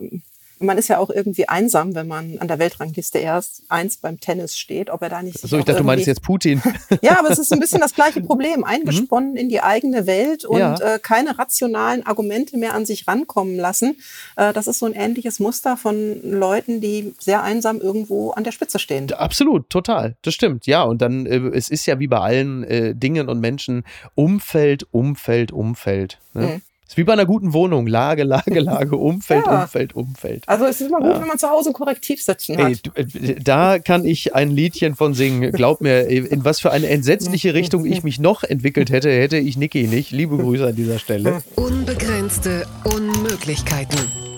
[0.62, 4.57] man ist ja auch irgendwie einsam, wenn man an der Weltrangliste erst eins beim Tennis
[4.57, 5.38] steht, ob er da nicht.
[5.38, 6.62] So, ich dachte, du meinst jetzt Putin.
[7.03, 8.64] ja, aber es ist ein bisschen das gleiche Problem.
[8.64, 9.37] Eingesponnen mhm.
[9.37, 10.77] in die eigene Welt und ja.
[10.77, 13.98] äh, keine rationalen Argumente mehr an sich rankommen lassen.
[14.37, 18.53] Äh, das ist so ein ähnliches Muster von Leuten, die sehr einsam irgendwo an der
[18.53, 19.12] Spitze stehen.
[19.12, 20.16] Absolut, total.
[20.22, 20.66] Das stimmt.
[20.66, 24.87] Ja, und dann, äh, es ist ja wie bei allen äh, Dingen und Menschen Umfeld,
[24.92, 26.18] Umfeld, Umfeld.
[26.35, 26.46] Ne?
[26.46, 27.87] Mhm ist wie bei einer guten Wohnung.
[27.87, 29.62] Lage, Lage, Lage, Umfeld, ja.
[29.62, 30.44] Umfeld, Umfeld.
[30.46, 31.20] Also es ist immer gut, ja.
[31.20, 32.81] wenn man zu Hause korrektiv sitzen hat.
[32.94, 35.52] Ey, äh, da kann ich ein Liedchen von singen.
[35.52, 39.57] Glaub mir, in was für eine entsetzliche Richtung ich mich noch entwickelt hätte, hätte ich
[39.57, 40.11] Niki nicht.
[40.11, 41.42] Liebe Grüße an dieser Stelle.
[41.57, 44.32] Unbegrenzte Unmöglichkeiten.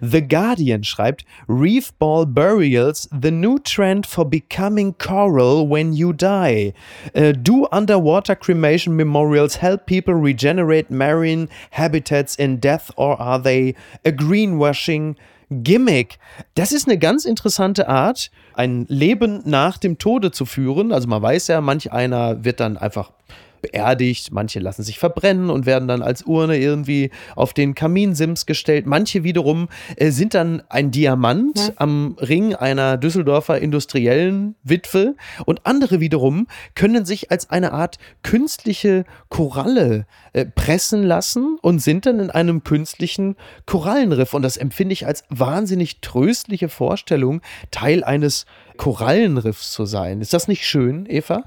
[0.00, 6.72] The Guardian schreibt, Reef Ball Burials, the new trend for becoming coral when you die.
[7.14, 13.74] Uh, do underwater cremation memorials help people regenerate marine habitats in death or are they
[14.04, 15.16] a greenwashing
[15.50, 16.18] Gimmick.
[16.54, 20.92] Das ist eine ganz interessante Art, ein Leben nach dem Tode zu führen.
[20.92, 23.12] Also man weiß ja, manch einer wird dann einfach
[23.60, 28.86] beerdigt, manche lassen sich verbrennen und werden dann als Urne irgendwie auf den Kaminsims gestellt.
[28.86, 31.72] Manche wiederum äh, sind dann ein Diamant ja.
[31.76, 39.04] am Ring einer Düsseldorfer industriellen Witwe und andere wiederum können sich als eine Art künstliche
[39.28, 44.34] Koralle äh, pressen lassen und sind dann in einem künstlichen Korallenriff.
[44.34, 47.40] Und das empfinde ich als wahnsinnig tröstliche Vorstellung,
[47.70, 50.20] Teil eines Korallenriffs zu sein.
[50.20, 51.44] Ist das nicht schön, Eva?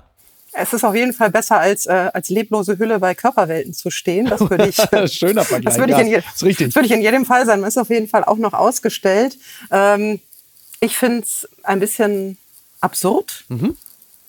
[0.54, 4.26] Es ist auf jeden Fall besser, als, äh, als leblose Hülle bei Körperwelten zu stehen.
[4.26, 4.76] Das würde ich,
[5.14, 5.76] Schöner Vergleich.
[5.76, 7.62] Das würde ich, in das würde ich in jedem Fall sein.
[7.62, 9.38] Man ist auf jeden Fall auch noch ausgestellt.
[9.72, 10.20] Ähm,
[10.82, 12.38] ich finde es ein bisschen
[12.82, 13.46] absurd.
[13.48, 13.78] Mhm.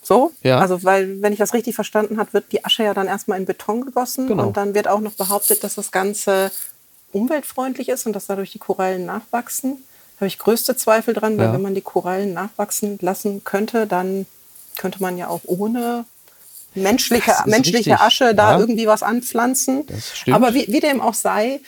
[0.02, 0.58] So, ja.
[0.58, 3.46] also weil, wenn ich das richtig verstanden habe, wird die Asche ja dann erstmal in
[3.46, 4.48] Beton gegossen genau.
[4.48, 6.50] und dann wird auch noch behauptet, dass das Ganze
[7.12, 9.76] umweltfreundlich ist und dass dadurch die Korallen nachwachsen.
[10.14, 11.52] Da habe ich größte Zweifel dran, weil ja.
[11.52, 14.26] wenn man die Korallen nachwachsen lassen könnte, dann
[14.76, 16.04] könnte man ja auch ohne
[16.74, 18.58] menschliche, menschliche Asche da ja.
[18.58, 19.86] irgendwie was anpflanzen.
[20.30, 21.60] Aber wie, wie dem auch sei,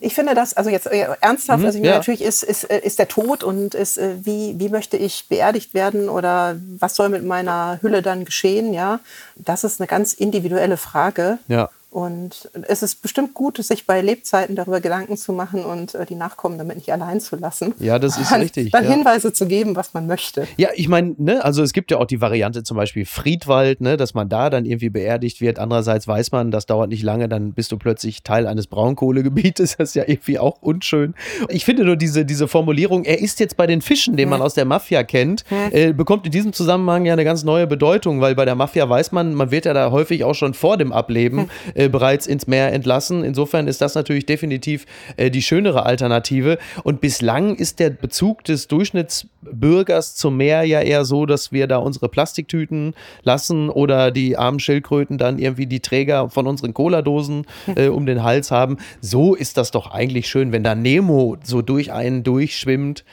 [0.00, 1.96] ich finde das, also jetzt äh, ernsthaft, mhm, also ja.
[1.96, 5.74] natürlich ist, ist, äh, ist der Tod und ist, äh, wie, wie möchte ich beerdigt
[5.74, 9.00] werden oder was soll mit meiner Hülle dann geschehen, ja.
[9.34, 11.38] Das ist eine ganz individuelle Frage.
[11.48, 11.68] Ja.
[11.90, 16.16] Und es ist bestimmt gut, sich bei Lebzeiten darüber Gedanken zu machen und äh, die
[16.16, 17.74] Nachkommen damit nicht allein zu lassen.
[17.78, 18.72] Ja, das ist richtig.
[18.72, 18.90] Dann ja.
[18.90, 20.46] Hinweise zu geben, was man möchte.
[20.58, 23.96] Ja, ich meine, ne, also es gibt ja auch die Variante zum Beispiel Friedwald, ne,
[23.96, 25.58] dass man da dann irgendwie beerdigt wird.
[25.58, 29.76] Andererseits weiß man, das dauert nicht lange, dann bist du plötzlich Teil eines Braunkohlegebietes.
[29.78, 31.14] Das ist ja irgendwie auch unschön.
[31.48, 34.54] Ich finde nur diese, diese Formulierung, er ist jetzt bei den Fischen, den man aus
[34.54, 38.44] der Mafia kennt, äh, bekommt in diesem Zusammenhang ja eine ganz neue Bedeutung, weil bei
[38.44, 41.48] der Mafia weiß man, man wird ja da häufig auch schon vor dem Ableben
[41.78, 43.22] äh, bereits ins Meer entlassen.
[43.22, 44.84] Insofern ist das natürlich definitiv
[45.16, 46.58] äh, die schönere Alternative.
[46.82, 51.76] Und bislang ist der Bezug des Durchschnittsbürgers zum Meer ja eher so, dass wir da
[51.76, 57.86] unsere Plastiktüten lassen oder die armen Schildkröten dann irgendwie die Träger von unseren Cola-Dosen äh,
[57.86, 58.78] um den Hals haben.
[59.00, 63.04] So ist das doch eigentlich schön, wenn da Nemo so durch einen durchschwimmt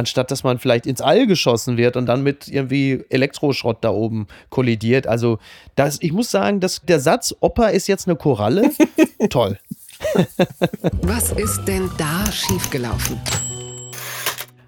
[0.00, 4.26] anstatt dass man vielleicht ins All geschossen wird und dann mit irgendwie Elektroschrott da oben
[4.48, 5.06] kollidiert.
[5.06, 5.38] Also
[5.76, 8.70] das, ich muss sagen, dass der Satz, Opa ist jetzt eine Koralle,
[9.30, 9.58] toll.
[11.02, 13.20] Was ist denn da schiefgelaufen?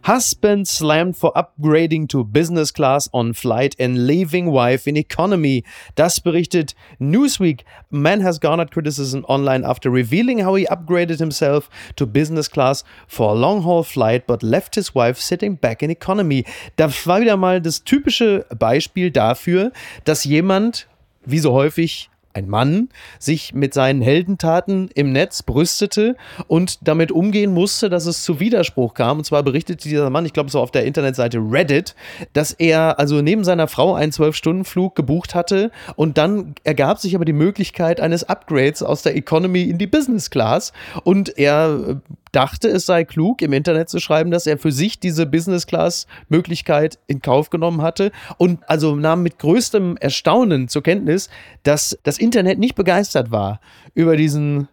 [0.04, 5.62] Husband slammed for upgrading to business class on flight and leaving wife in economy.
[5.94, 7.60] Das berichtet Newsweek.
[7.90, 13.30] Man has garnered criticism online after revealing how he upgraded himself to business class for
[13.30, 16.44] a long haul flight but left his wife sitting back in economy.
[16.76, 19.70] Das war wieder mal das typische Beispiel dafür,
[20.04, 20.88] dass jemand,
[21.24, 26.16] wie so häufig, ein Mann sich mit seinen Heldentaten im Netz brüstete
[26.46, 29.18] und damit umgehen musste, dass es zu Widerspruch kam.
[29.18, 31.94] Und zwar berichtete dieser Mann, ich glaube so auf der Internetseite Reddit,
[32.32, 37.24] dass er also neben seiner Frau einen Zwölf-Stunden-Flug gebucht hatte und dann ergab sich aber
[37.24, 40.72] die Möglichkeit eines Upgrades aus der Economy in die Business Class
[41.04, 42.00] und er
[42.32, 46.06] dachte, es sei klug, im Internet zu schreiben, dass er für sich diese Business Class
[46.28, 51.28] Möglichkeit in Kauf genommen hatte und also nahm mit größtem Erstaunen zur Kenntnis,
[51.62, 53.60] dass das Internet nicht begeistert war
[53.94, 54.68] über diesen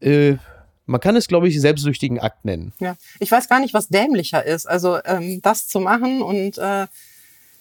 [0.00, 0.36] äh,
[0.88, 2.72] man kann es, glaube ich, selbstsüchtigen Akt nennen.
[2.80, 4.66] Ja, ich weiß gar nicht, was dämlicher ist.
[4.66, 6.86] Also ähm, das zu machen und äh,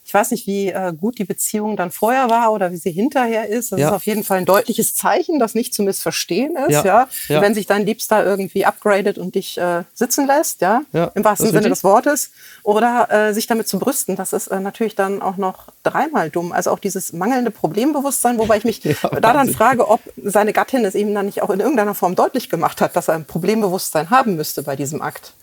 [0.07, 3.49] ich weiß nicht, wie äh, gut die Beziehung dann vorher war oder wie sie hinterher
[3.49, 3.73] ist.
[3.73, 3.89] Das ja.
[3.89, 6.71] ist auf jeden Fall ein deutliches Zeichen, das nicht zu missverstehen ist.
[6.71, 6.85] Ja.
[6.85, 7.09] ja?
[7.27, 7.41] ja.
[7.41, 11.67] Wenn sich dein Liebster irgendwie upgradet und dich äh, sitzen lässt, ja, im wahrsten Sinne
[11.67, 12.31] des Wortes,
[12.63, 16.53] oder äh, sich damit zu brüsten, das ist äh, natürlich dann auch noch dreimal dumm.
[16.53, 20.95] Also auch dieses mangelnde Problembewusstsein, wobei ich mich da dann frage, ob seine Gattin es
[20.95, 24.37] ihm dann nicht auch in irgendeiner Form deutlich gemacht hat, dass er ein Problembewusstsein haben
[24.37, 25.33] müsste bei diesem Akt.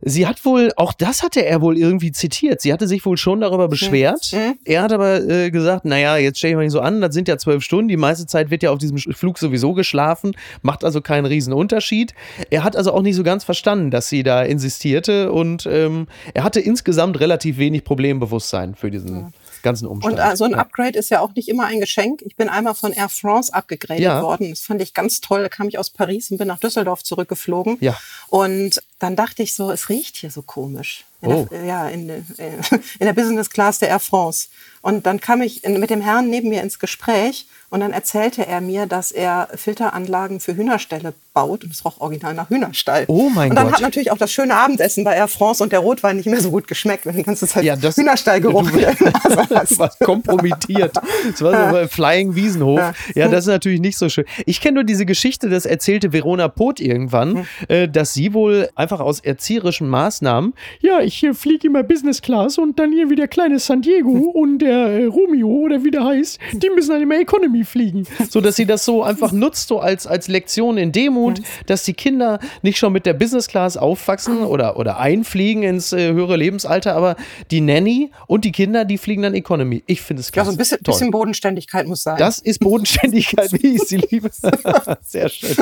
[0.00, 2.60] Sie hat wohl, auch das hatte er wohl irgendwie zitiert.
[2.60, 4.32] Sie hatte sich wohl schon darüber beschwert.
[4.32, 4.58] Mhm.
[4.64, 7.28] Er hat aber äh, gesagt, naja, jetzt stelle ich mal nicht so an, das sind
[7.28, 11.00] ja zwölf Stunden, die meiste Zeit wird ja auf diesem Flug sowieso geschlafen, macht also
[11.00, 12.14] keinen riesen Unterschied.
[12.50, 16.44] Er hat also auch nicht so ganz verstanden, dass sie da insistierte und ähm, er
[16.44, 19.30] hatte insgesamt relativ wenig Problembewusstsein für diesen ja
[19.68, 20.18] ganzen Umstand.
[20.18, 21.00] Und äh, so ein Upgrade ja.
[21.00, 22.22] ist ja auch nicht immer ein Geschenk.
[22.22, 24.22] Ich bin einmal von Air France abgegradet ja.
[24.22, 24.50] worden.
[24.50, 25.42] Das fand ich ganz toll.
[25.42, 27.76] Da kam ich aus Paris und bin nach Düsseldorf zurückgeflogen.
[27.80, 27.96] Ja.
[28.28, 31.04] Und dann dachte ich so, es riecht hier so komisch.
[31.20, 31.48] In oh.
[31.50, 32.64] der, ja, in, in
[33.00, 34.48] der Business Class der Air France.
[34.80, 38.62] Und dann kam ich mit dem Herrn neben mir ins Gespräch und dann erzählte er
[38.62, 43.04] mir, dass er Filteranlagen für Hühnerställe baut und es roch original nach Hühnerstall.
[43.08, 43.50] Oh mein Gott.
[43.50, 43.74] Und dann Gott.
[43.74, 46.50] hat natürlich auch das schöne Abendessen bei Air France und der Rotwein nicht mehr so
[46.50, 50.96] gut geschmeckt, wenn die ganze Zeit ja, das, Hühnerstallgeruch du, also was kompromittiert.
[51.30, 52.78] Das war so ein Flying Wiesenhof.
[52.78, 52.94] Ja.
[53.14, 53.28] ja.
[53.28, 54.24] das ist natürlich nicht so schön.
[54.46, 57.92] Ich kenne nur diese Geschichte, das erzählte Verona Poth irgendwann, hm.
[57.92, 62.92] dass sie wohl einfach aus erzieherischen Maßnahmen, ja, ich fliege immer Business Class und dann
[62.92, 66.70] hier wie der kleine San Diego und der äh, Romeo oder wie der heißt, die
[66.70, 68.06] müssen dann immer Economy fliegen.
[68.28, 71.94] So dass sie das so einfach nutzt, so als, als Lektion in Demut, dass die
[71.94, 76.94] Kinder nicht schon mit der Business Class aufwachsen oder, oder einfliegen ins äh, höhere Lebensalter,
[76.94, 77.16] aber
[77.50, 79.82] die Nanny und die Kinder, die fliegen dann Economy.
[79.86, 80.48] Ich finde es klasse.
[80.48, 82.18] Ja, so ein bisschen, bisschen, Bodenständigkeit muss sein.
[82.18, 84.30] Das ist Bodenständigkeit, wie ich sie liebe.
[85.02, 85.56] Sehr schön.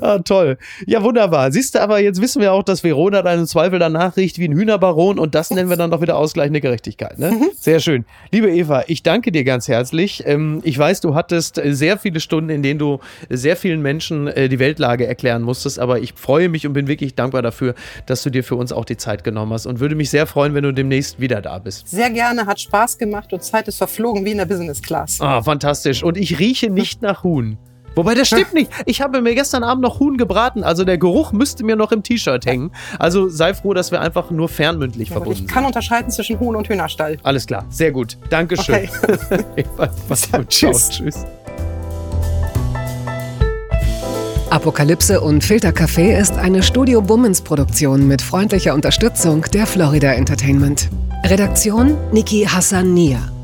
[0.00, 0.58] Ah, toll.
[0.86, 1.52] Ja, wunderbar.
[1.52, 4.56] Siehst du, aber jetzt wissen wir auch, dass Verona deinen Zweifel danach riecht wie ein
[4.88, 7.18] Hühnerbaron und das nennen wir dann doch wieder ausgleichende Gerechtigkeit.
[7.18, 7.30] Ne?
[7.32, 7.50] Mhm.
[7.56, 8.04] Sehr schön.
[8.30, 10.22] Liebe Eva, ich danke dir ganz herzlich.
[10.26, 14.28] Ähm, ich weiß, du hattest äh, sehr viele Stunden, in denen du sehr vielen Menschen
[14.28, 15.78] äh, die Weltlage erklären musstest.
[15.78, 17.74] Aber ich freue mich und bin wirklich dankbar dafür,
[18.06, 20.54] dass du dir für uns auch die Zeit genommen hast und würde mich sehr freuen,
[20.54, 21.88] wenn du demnächst wieder da bist.
[21.88, 25.20] Sehr gerne, hat Spaß gemacht und Zeit ist verflogen wie in der Business Class.
[25.20, 26.02] Ah, fantastisch.
[26.02, 27.58] Und ich rieche nicht nach Huhn.
[27.98, 28.70] Wobei, das stimmt nicht.
[28.86, 30.62] Ich habe mir gestern Abend noch Huhn gebraten.
[30.62, 32.70] Also der Geruch müsste mir noch im T-Shirt hängen.
[33.00, 35.46] Also sei froh, dass wir einfach nur fernmündlich ja, verbunden sind.
[35.48, 37.16] Ich kann unterscheiden zwischen Huhn und Hühnerstall.
[37.24, 37.66] Alles klar.
[37.70, 38.16] Sehr gut.
[38.30, 38.88] Dankeschön.
[39.12, 39.64] Okay.
[40.08, 40.48] Mach's gut.
[40.48, 40.90] Tschüss.
[40.90, 41.26] Tschüss.
[44.50, 50.88] Apokalypse und Filtercafé ist eine Studio Bummens Produktion mit freundlicher Unterstützung der Florida Entertainment.
[51.24, 53.18] Redaktion Niki Hassania.